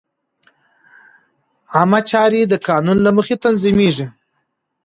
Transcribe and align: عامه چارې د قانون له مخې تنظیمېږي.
عامه 1.75 1.99
چارې 2.09 2.41
د 2.47 2.53
قانون 2.67 2.97
له 3.05 3.11
مخې 3.17 3.35
تنظیمېږي. 3.43 4.07